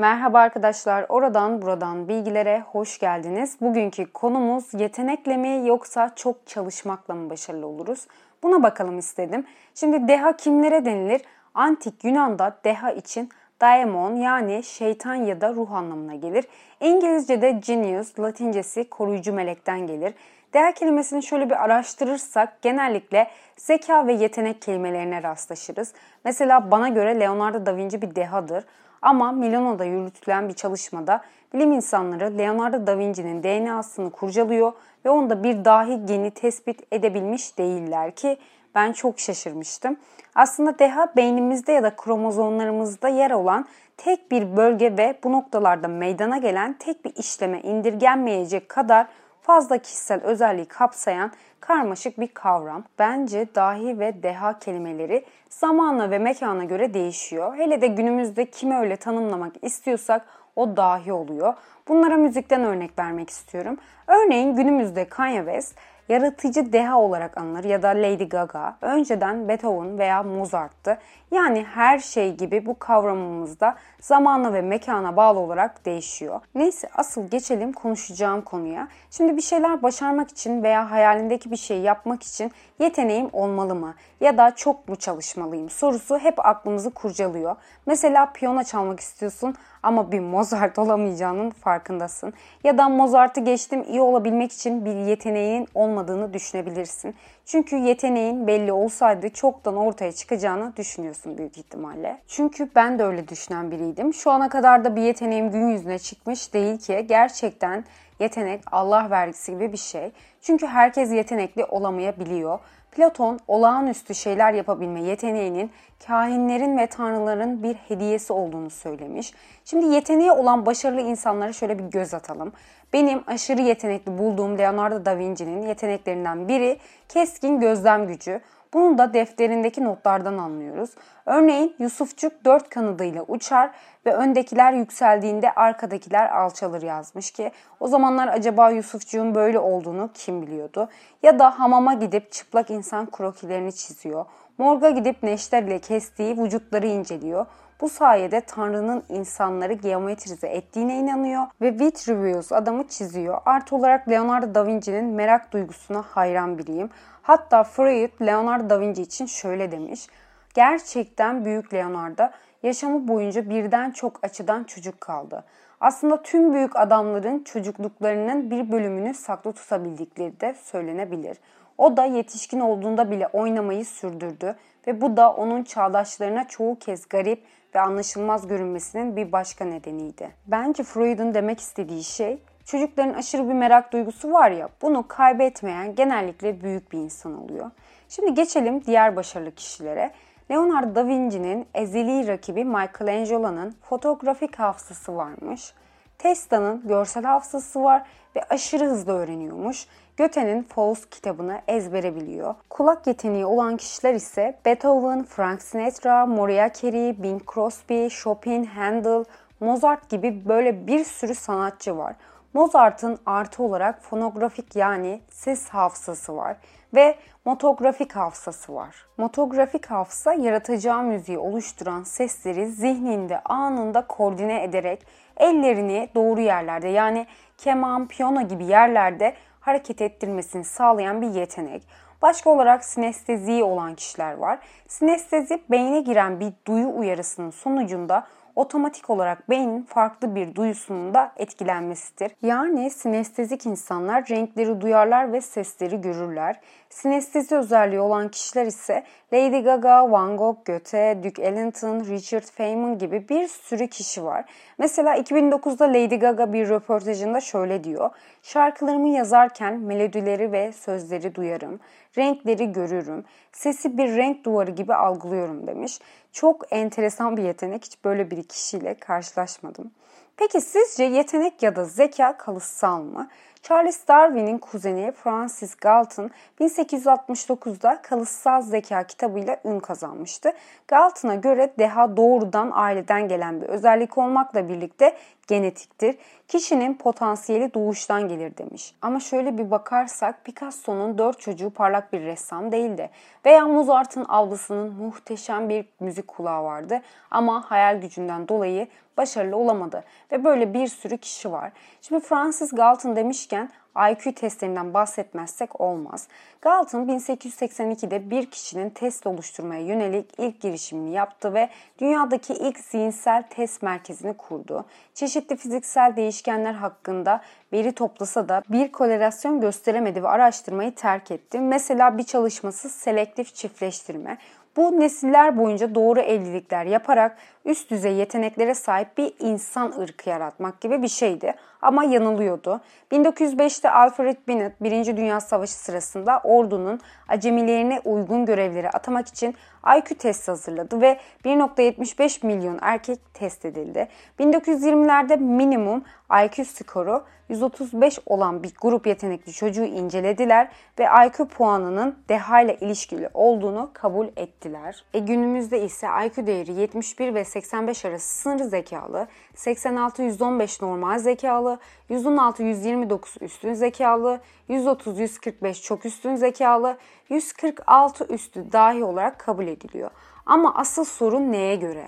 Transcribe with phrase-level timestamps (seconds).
[0.00, 3.56] Merhaba arkadaşlar, oradan buradan bilgilere hoş geldiniz.
[3.60, 8.06] Bugünkü konumuz yetenekle mi yoksa çok çalışmakla mı başarılı oluruz?
[8.42, 9.46] Buna bakalım istedim.
[9.74, 11.20] Şimdi deha kimlere denilir?
[11.54, 13.28] Antik Yunan'da deha için
[13.60, 16.44] daemon yani şeytan ya da ruh anlamına gelir.
[16.80, 20.14] İngilizce'de genius, latincesi koruyucu melekten gelir.
[20.54, 25.92] Değer kelimesini şöyle bir araştırırsak genellikle zeka ve yetenek kelimelerine rastlaşırız.
[26.24, 28.64] Mesela bana göre Leonardo da Vinci bir dehadır.
[29.02, 31.22] Ama Milano'da yürütülen bir çalışmada
[31.54, 34.72] bilim insanları Leonardo da Vinci'nin DNA'sını kurcalıyor
[35.04, 38.38] ve onda bir dahi geni tespit edebilmiş değiller ki
[38.74, 39.96] ben çok şaşırmıştım.
[40.34, 43.66] Aslında deha beynimizde ya da kromozomlarımızda yer olan
[43.96, 49.06] tek bir bölge ve bu noktalarda meydana gelen tek bir işleme indirgenmeyecek kadar
[49.48, 52.84] fazla kişisel özelliği kapsayan karmaşık bir kavram.
[52.98, 57.56] Bence dahi ve deha kelimeleri zamana ve mekana göre değişiyor.
[57.56, 61.54] Hele de günümüzde kimi öyle tanımlamak istiyorsak o dahi oluyor.
[61.88, 63.76] Bunlara müzikten örnek vermek istiyorum.
[64.06, 65.74] Örneğin günümüzde Kanye West
[66.08, 70.98] yaratıcı deha olarak anılır ya da Lady Gaga önceden Beethoven veya Mozart'tı.
[71.30, 76.40] Yani her şey gibi bu kavramımızda zamana ve mekana bağlı olarak değişiyor.
[76.54, 78.88] Neyse asıl geçelim konuşacağım konuya.
[79.10, 83.94] Şimdi bir şeyler başarmak için veya hayalindeki bir şey yapmak için yeteneğim olmalı mı?
[84.20, 87.56] Ya da çok mu çalışmalıyım sorusu hep aklımızı kurcalıyor.
[87.86, 92.32] Mesela piyano çalmak istiyorsun ama bir Mozart olamayacağının farkındasın.
[92.64, 97.14] Ya da Mozart'ı geçtim iyi olabilmek için bir yeteneğin olmadığını düşünebilirsin.
[97.46, 102.18] Çünkü yeteneğin belli olsaydı çoktan ortaya çıkacağını düşünüyorsun büyük ihtimalle.
[102.28, 104.14] Çünkü ben de öyle düşünen biriydim.
[104.14, 107.84] Şu ana kadar da bir yeteneğim gün yüzüne çıkmış değil ki gerçekten
[108.20, 110.12] yetenek Allah vergisi gibi bir şey.
[110.42, 112.58] Çünkü herkes yetenekli olamayabiliyor.
[112.92, 115.70] Platon olağanüstü şeyler yapabilme yeteneğinin
[116.06, 119.32] kahinlerin ve tanrıların bir hediyesi olduğunu söylemiş.
[119.64, 122.52] Şimdi yeteneği olan başarılı insanlara şöyle bir göz atalım.
[122.92, 128.40] Benim aşırı yetenekli bulduğum Leonardo da Vinci'nin yeteneklerinden biri keskin gözlem gücü.
[128.74, 130.90] Bunu da defterindeki notlardan anlıyoruz.
[131.26, 133.70] Örneğin Yusufçuk dört kanadıyla uçar
[134.06, 140.88] ve öndekiler yükseldiğinde arkadakiler alçalır yazmış ki o zamanlar acaba Yusufçuk'un böyle olduğunu kim biliyordu?
[141.22, 144.24] Ya da hamama gidip çıplak insan krokilerini çiziyor.
[144.58, 147.46] Morga gidip neşter ile kestiği vücutları inceliyor.
[147.80, 153.38] Bu sayede Tanrı'nın insanları geometrize ettiğine inanıyor ve Vitruvius adamı çiziyor.
[153.46, 156.90] Artı olarak Leonardo da Vinci'nin merak duygusuna hayran biriyim.
[157.28, 160.06] Hatta Freud Leonardo da Vinci için şöyle demiş.
[160.54, 162.22] Gerçekten büyük Leonardo
[162.62, 165.44] yaşamı boyunca birden çok açıdan çocuk kaldı.
[165.80, 171.38] Aslında tüm büyük adamların çocukluklarının bir bölümünü saklı tutabildikleri de söylenebilir.
[171.78, 174.56] O da yetişkin olduğunda bile oynamayı sürdürdü
[174.86, 177.44] ve bu da onun çağdaşlarına çoğu kez garip
[177.74, 180.30] ve anlaşılmaz görünmesinin bir başka nedeniydi.
[180.46, 182.38] Bence Freud'un demek istediği şey
[182.68, 187.70] çocukların aşırı bir merak duygusu var ya bunu kaybetmeyen genellikle büyük bir insan oluyor.
[188.08, 190.10] Şimdi geçelim diğer başarılı kişilere.
[190.50, 195.72] Leonardo da Vinci'nin ezeli rakibi Michelangelo'nun fotoğrafik hafızası varmış.
[196.18, 198.02] Tesla'nın görsel hafızası var
[198.36, 199.86] ve aşırı hızlı öğreniyormuş.
[200.18, 202.54] Goethe'nin Faust kitabını ezbere biliyor.
[202.70, 209.24] Kulak yeteneği olan kişiler ise Beethoven, Frank Sinatra, Mariah Carey, Bing Crosby, Chopin, Handel,
[209.60, 212.16] Mozart gibi böyle bir sürü sanatçı var.
[212.54, 216.56] Mozart'ın artı olarak fonografik yani ses hafızası var
[216.94, 218.96] ve motografik hafızası var.
[219.16, 227.26] Motografik hafıza yaratacağı müziği oluşturan sesleri zihninde anında koordine ederek ellerini doğru yerlerde yani
[227.58, 231.82] keman, piyano gibi yerlerde hareket ettirmesini sağlayan bir yetenek.
[232.22, 234.58] Başka olarak sinestezi olan kişiler var.
[234.88, 238.26] Sinestezi beyne giren bir duyu uyarısının sonucunda
[238.58, 242.32] otomatik olarak beynin farklı bir duyusunun da etkilenmesidir.
[242.42, 246.60] Yani sinestezik insanlar renkleri duyarlar ve sesleri görürler.
[246.90, 253.28] Sinestezi özelliği olan kişiler ise Lady Gaga, Van Gogh, Goethe, Duke Ellington, Richard Feynman gibi
[253.28, 254.44] bir sürü kişi var.
[254.78, 258.10] Mesela 2009'da Lady Gaga bir röportajında şöyle diyor.
[258.42, 261.80] Şarkılarımı yazarken melodileri ve sözleri duyarım,
[262.16, 265.98] renkleri görürüm, sesi bir renk duvarı gibi algılıyorum demiş.
[266.32, 267.84] Çok enteresan bir yetenek.
[267.84, 269.90] Hiç böyle bir kişiyle karşılaşmadım.
[270.36, 273.28] Peki sizce yetenek ya da zeka kalıtsal mı?
[273.62, 280.52] Charles Darwin'in kuzeni Francis Galton 1869'da Kalıtsal Zeka kitabıyla ün kazanmıştı.
[280.88, 285.16] Galton'a göre deha doğrudan aileden gelen bir özellik olmakla birlikte
[285.48, 286.16] genetiktir.
[286.48, 288.94] Kişinin potansiyeli doğuştan gelir demiş.
[289.02, 293.10] Ama şöyle bir bakarsak Picasso'nun dört çocuğu parlak bir ressam değildi.
[293.46, 297.00] Veya Mozart'ın avlısının muhteşem bir müzik kulağı vardı
[297.30, 300.04] ama hayal gücünden dolayı başarılı olamadı.
[300.32, 301.72] Ve böyle bir sürü kişi var.
[302.02, 303.70] Şimdi Francis Galton demişken
[304.10, 306.28] IQ testlerinden bahsetmezsek olmaz.
[306.62, 311.68] Galton 1882'de bir kişinin test oluşturmaya yönelik ilk girişimini yaptı ve
[311.98, 314.84] dünyadaki ilk zihinsel test merkezini kurdu.
[315.14, 317.42] Çeşitli fiziksel değişkenler hakkında
[317.72, 321.60] veri toplasa da bir korelasyon gösteremedi ve araştırmayı terk etti.
[321.60, 324.38] Mesela bir çalışması selektif çiftleştirme.
[324.76, 327.36] Bu nesiller boyunca doğru evlilikler yaparak
[327.68, 331.54] üst düzey yeteneklere sahip bir insan ırkı yaratmak gibi bir şeydi.
[331.82, 332.80] Ama yanılıyordu.
[333.12, 335.16] 1905'te Alfred Binet 1.
[335.16, 339.54] Dünya Savaşı sırasında ordunun acemilerine uygun görevleri atamak için
[339.98, 344.08] IQ testi hazırladı ve 1.75 milyon erkek test edildi.
[344.40, 346.04] 1920'lerde minimum
[346.44, 350.68] IQ skoru 135 olan bir grup yetenekli çocuğu incelediler
[350.98, 355.04] ve IQ puanının deha ile ilişkili olduğunu kabul ettiler.
[355.14, 361.78] E günümüzde ise IQ değeri 71 ve 85 arası sınır zekalı, 86-115 normal zekalı,
[362.10, 370.10] 116-129 üstün zekalı, 130-145 çok üstün zekalı, 146 üstü dahi olarak kabul ediliyor.
[370.46, 372.06] Ama asıl sorun neye göre?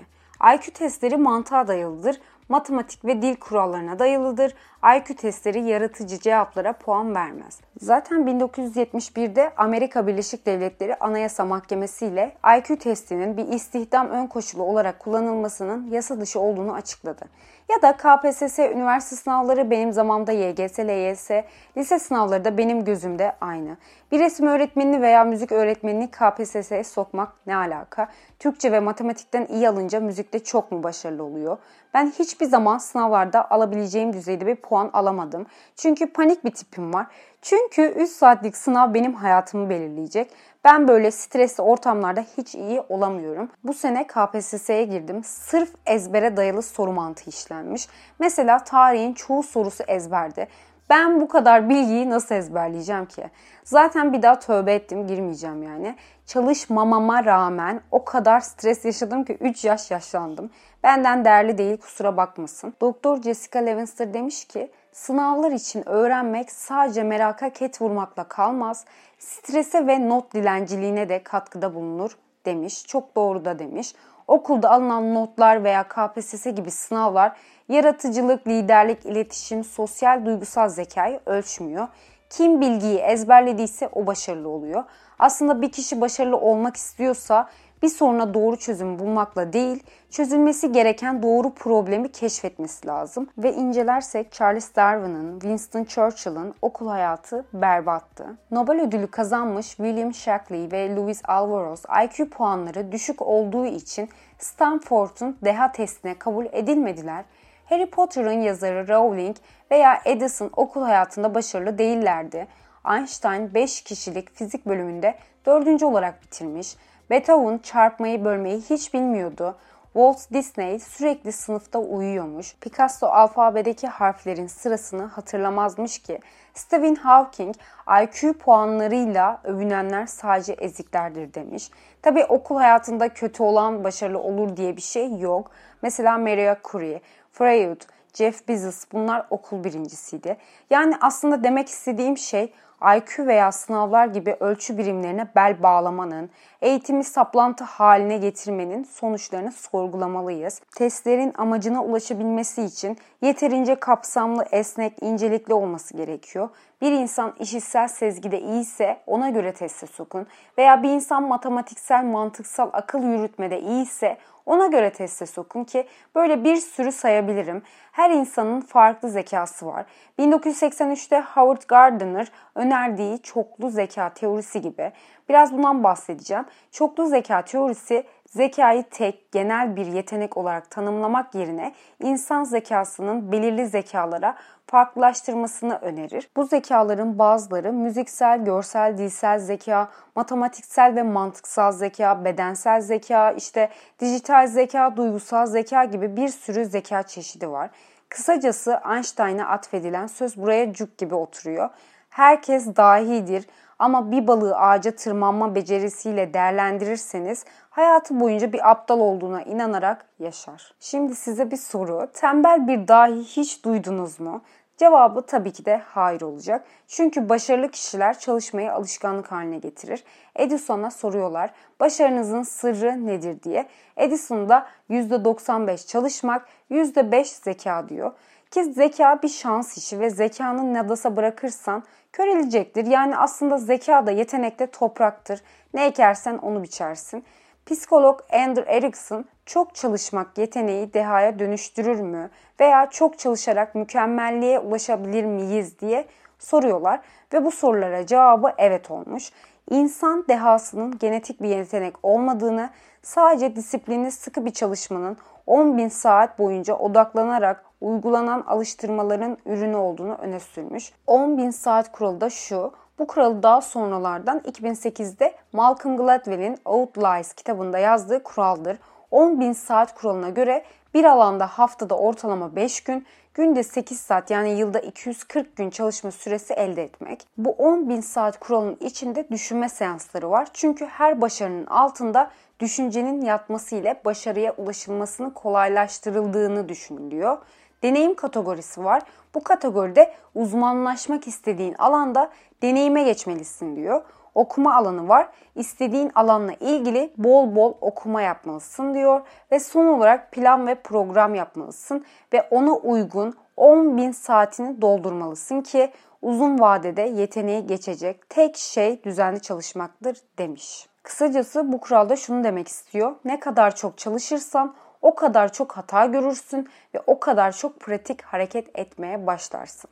[0.54, 2.20] IQ testleri mantığa dayalıdır
[2.50, 4.54] matematik ve dil kurallarına dayalıdır.
[4.84, 7.60] IQ testleri yaratıcı cevaplara puan vermez.
[7.80, 14.98] Zaten 1971'de Amerika Birleşik Devletleri Anayasa Mahkemesi ile IQ testinin bir istihdam ön koşulu olarak
[14.98, 17.24] kullanılmasının yasa dışı olduğunu açıkladı.
[17.70, 21.30] Ya da KPSS üniversite sınavları benim zamanımda YGS, LYS,
[21.76, 23.76] lise sınavları da benim gözümde aynı.
[24.12, 28.08] Bir resim öğretmenini veya müzik öğretmenini KPSS'ye sokmak ne alaka?
[28.38, 31.58] Türkçe ve matematikten iyi alınca müzikte çok mu başarılı oluyor?
[31.94, 35.46] Ben hiçbir zaman sınavlarda alabileceğim düzeyde bir puan alamadım.
[35.76, 37.06] Çünkü panik bir tipim var.
[37.42, 40.30] Çünkü 3 saatlik sınav benim hayatımı belirleyecek.
[40.64, 43.50] Ben böyle stresli ortamlarda hiç iyi olamıyorum.
[43.64, 45.24] Bu sene KPSS'ye girdim.
[45.24, 47.88] Sırf ezbere dayalı soru mantığı işlenmiş.
[48.18, 50.48] Mesela tarihin çoğu sorusu ezberde.
[50.90, 53.30] Ben bu kadar bilgiyi nasıl ezberleyeceğim ki?
[53.64, 55.96] Zaten bir daha tövbe ettim girmeyeceğim yani.
[56.30, 60.50] Çalışmamama rağmen o kadar stres yaşadım ki 3 yaş yaşlandım.
[60.82, 62.74] Benden değerli değil kusura bakmasın.
[62.80, 68.84] Doktor Jessica Levinster demiş ki sınavlar için öğrenmek sadece meraka ket vurmakla kalmaz.
[69.18, 72.16] Strese ve not dilenciliğine de katkıda bulunur
[72.46, 72.86] demiş.
[72.86, 73.94] Çok doğru da demiş.
[74.26, 77.36] Okulda alınan notlar veya KPSS gibi sınavlar
[77.68, 81.88] yaratıcılık, liderlik, iletişim, sosyal, duygusal zekayı ölçmüyor.
[82.30, 84.84] Kim bilgiyi ezberlediyse o başarılı oluyor.
[85.20, 87.48] Aslında bir kişi başarılı olmak istiyorsa
[87.82, 93.28] bir soruna doğru çözüm bulmakla değil, çözülmesi gereken doğru problemi keşfetmesi lazım.
[93.38, 98.26] Ve incelersek Charles Darwin'ın, Winston Churchill'ın okul hayatı berbattı.
[98.50, 104.08] Nobel ödülü kazanmış William Shockley ve Louis Alvarez IQ puanları düşük olduğu için
[104.38, 107.24] Stanford'un deha testine kabul edilmediler.
[107.68, 109.36] Harry Potter'ın yazarı Rowling
[109.70, 112.46] veya Edison okul hayatında başarılı değillerdi.
[112.84, 115.82] Einstein 5 kişilik fizik bölümünde 4.
[115.82, 116.76] olarak bitirmiş.
[117.10, 119.56] Beethoven çarpmayı bölmeyi hiç bilmiyordu.
[119.92, 122.56] Walt Disney sürekli sınıfta uyuyormuş.
[122.60, 126.20] Picasso alfabedeki harflerin sırasını hatırlamazmış ki.
[126.54, 127.54] Stephen Hawking
[128.02, 131.70] IQ puanlarıyla övünenler sadece eziklerdir demiş.
[132.02, 135.50] Tabi okul hayatında kötü olan başarılı olur diye bir şey yok.
[135.82, 137.00] Mesela Maria Curie,
[137.32, 137.80] Freud,
[138.14, 140.36] Jeff Bezos bunlar okul birincisiydi.
[140.70, 142.52] Yani aslında demek istediğim şey
[142.96, 146.30] IQ veya sınavlar gibi ölçü birimlerine bel bağlamanın,
[146.62, 150.60] eğitimi saplantı haline getirmenin sonuçlarını sorgulamalıyız.
[150.76, 156.48] Testlerin amacına ulaşabilmesi için yeterince kapsamlı, esnek, incelikli olması gerekiyor.
[156.80, 160.26] Bir insan işitsel sezgide iyiyse ona göre teste sokun
[160.58, 166.56] veya bir insan matematiksel, mantıksal akıl yürütmede iyiyse ona göre teste sokun ki böyle bir
[166.56, 167.62] sürü sayabilirim.
[167.92, 169.86] Her insanın farklı zekası var.
[170.18, 174.92] 1983'te Howard Gardner önerdiği çoklu zeka teorisi gibi
[175.28, 176.44] biraz bundan bahsedeceğim.
[176.72, 184.36] Çoklu zeka teorisi zekayı tek, genel bir yetenek olarak tanımlamak yerine insan zekasının belirli zekalara
[184.66, 186.30] farklılaştırmasını önerir.
[186.36, 193.68] Bu zekaların bazıları müziksel, görsel, dilsel zeka, matematiksel ve mantıksal zeka, bedensel zeka, işte
[194.00, 197.70] dijital zeka, duygusal zeka gibi bir sürü zeka çeşidi var.
[198.08, 201.70] Kısacası Einstein'a atfedilen söz buraya cuk gibi oturuyor.
[202.10, 203.46] Herkes dahidir
[203.80, 210.74] Ama bir balığı ağaca tırmanma becerisiyle değerlendirirseniz hayatı boyunca bir aptal olduğuna inanarak yaşar.
[210.80, 212.08] Şimdi size bir soru.
[212.14, 214.42] Tembel bir dahi hiç duydunuz mu?
[214.76, 216.64] Cevabı tabii ki de hayır olacak.
[216.88, 220.04] Çünkü başarılı kişiler çalışmayı alışkanlık haline getirir.
[220.36, 223.66] Edison'a soruyorlar başarınızın sırrı nedir diye.
[223.96, 228.12] Edison da %95 çalışmak, %5 zeka diyor.
[228.50, 232.86] Ki zeka bir şans işi ve zekanın nadasa bırakırsan körelecektir.
[232.86, 235.42] Yani aslında zeka da yetenek de topraktır.
[235.74, 237.24] Ne ekersen onu biçersin.
[237.66, 245.78] Psikolog Andrew Erickson çok çalışmak yeteneği dehaya dönüştürür mü veya çok çalışarak mükemmelliğe ulaşabilir miyiz
[245.80, 246.06] diye
[246.38, 247.00] soruyorlar
[247.32, 249.32] ve bu sorulara cevabı evet olmuş.
[249.70, 252.70] İnsan dehasının genetik bir yetenek olmadığını,
[253.02, 260.40] sadece disiplinli sıkı bir çalışmanın 10 bin saat boyunca odaklanarak uygulanan alıştırmaların ürünü olduğunu öne
[260.40, 260.92] sürmüş.
[261.06, 267.78] 10 bin saat kuralı da şu, bu kuralı daha sonralardan 2008'de Malcolm Gladwell'in Outliers kitabında
[267.78, 268.78] yazdığı kuraldır.
[269.10, 274.50] 10 bin saat kuralına göre bir alanda haftada ortalama 5 gün, günde 8 saat yani
[274.50, 277.26] yılda 240 gün çalışma süresi elde etmek.
[277.38, 280.48] Bu 10 bin saat kuralının içinde düşünme seansları var.
[280.52, 282.30] Çünkü her başarının altında
[282.60, 287.38] düşüncenin yatması ile başarıya ulaşılmasını kolaylaştırıldığını düşünülüyor.
[287.82, 289.02] Deneyim kategorisi var.
[289.34, 292.30] Bu kategoride uzmanlaşmak istediğin alanda
[292.62, 294.02] deneyime geçmelisin diyor.
[294.40, 295.28] Okuma alanı var.
[295.54, 299.20] İstediğin alanla ilgili bol bol okuma yapmalısın diyor.
[299.52, 302.04] Ve son olarak plan ve program yapmalısın.
[302.32, 305.90] Ve ona uygun 10 bin saatini doldurmalısın ki
[306.22, 310.88] uzun vadede yeteneği geçecek tek şey düzenli çalışmaktır demiş.
[311.02, 313.14] Kısacası bu kuralda şunu demek istiyor.
[313.24, 318.78] Ne kadar çok çalışırsan o kadar çok hata görürsün ve o kadar çok pratik hareket
[318.78, 319.90] etmeye başlarsın.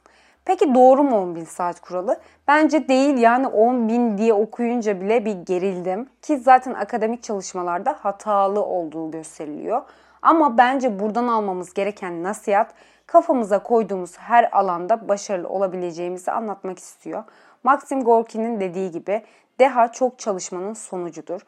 [0.49, 2.21] Peki doğru mu 10 bin saat kuralı?
[2.49, 6.09] Bence değil yani 10 bin diye okuyunca bile bir gerildim.
[6.23, 9.83] Ki zaten akademik çalışmalarda hatalı olduğu gösteriliyor.
[10.23, 12.75] Ama bence buradan almamız gereken nasihat
[13.07, 17.25] kafamıza koyduğumuz her alanda başarılı olabileceğimizi anlatmak istiyor.
[17.65, 19.23] Maxim Gorki'nin dediği gibi
[19.59, 21.41] deha çok çalışmanın sonucudur.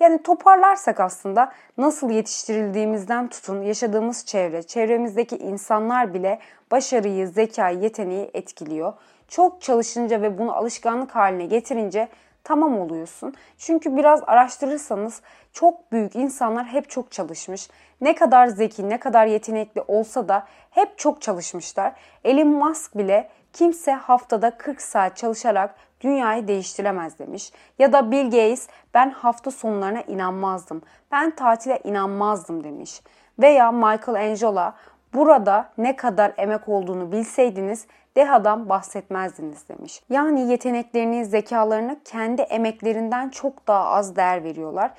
[0.00, 6.38] Yani toparlarsak aslında nasıl yetiştirildiğimizden tutun yaşadığımız çevre, çevremizdeki insanlar bile
[6.70, 8.92] başarıyı, zekayı, yeteneği etkiliyor.
[9.28, 12.08] Çok çalışınca ve bunu alışkanlık haline getirince
[12.44, 13.34] tamam oluyorsun.
[13.58, 15.22] Çünkü biraz araştırırsanız
[15.52, 17.68] çok büyük insanlar hep çok çalışmış.
[18.00, 21.92] Ne kadar zeki, ne kadar yetenekli olsa da hep çok çalışmışlar.
[22.24, 27.52] Elon Musk bile kimse haftada 40 saat çalışarak dünyayı değiştiremez demiş.
[27.78, 30.82] Ya da Bill Gates ben hafta sonlarına inanmazdım.
[31.12, 33.02] Ben tatile inanmazdım demiş.
[33.38, 34.72] Veya Michelangelo
[35.14, 37.86] burada ne kadar emek olduğunu bilseydiniz
[38.16, 40.02] dehadan bahsetmezdiniz demiş.
[40.10, 44.90] Yani yeteneklerini, zekalarını kendi emeklerinden çok daha az değer veriyorlar.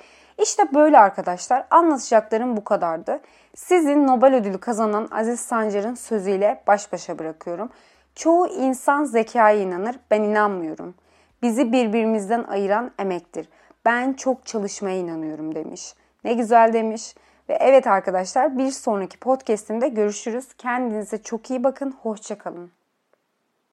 [0.42, 3.20] İşte böyle arkadaşlar anlatacaklarım bu kadardı.
[3.56, 7.70] Sizin Nobel ödülü kazanan Aziz Sancar'ın sözüyle baş başa bırakıyorum.
[8.18, 10.94] Çoğu insan zekaya inanır, ben inanmıyorum.
[11.42, 13.48] Bizi birbirimizden ayıran emektir.
[13.84, 15.94] Ben çok çalışmaya inanıyorum demiş.
[16.24, 17.14] Ne güzel demiş.
[17.48, 20.52] Ve evet arkadaşlar bir sonraki podcastimde görüşürüz.
[20.54, 21.94] Kendinize çok iyi bakın.
[22.02, 22.77] Hoşçakalın.